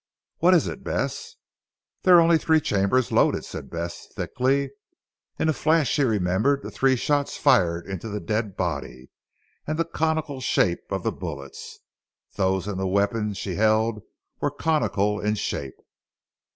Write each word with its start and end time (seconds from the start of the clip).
What 0.39 0.55
is 0.55 0.67
it 0.67 0.83
Bess?" 0.83 1.35
"There 2.01 2.17
are 2.17 2.21
only 2.21 2.39
three 2.39 2.59
chambers 2.59 3.11
loaded," 3.11 3.45
said 3.45 3.69
Bess 3.69 4.07
thickly. 4.15 4.71
In 5.37 5.47
a 5.47 5.53
flash 5.53 5.89
she 5.91 6.03
remembered 6.03 6.63
the 6.63 6.71
three 6.71 6.95
shots 6.95 7.37
fired 7.37 7.85
into 7.85 8.09
the 8.09 8.19
dead 8.19 8.57
body 8.57 9.11
and 9.67 9.77
the 9.77 9.85
conical 9.85 10.41
shape 10.41 10.91
of 10.91 11.03
the 11.03 11.11
bullets. 11.11 11.81
Those 12.33 12.67
in 12.67 12.79
the 12.79 12.87
weapon 12.87 13.35
she 13.35 13.53
held 13.57 14.01
were 14.39 14.49
conical 14.49 15.19
in 15.19 15.35
shape. 15.35 15.77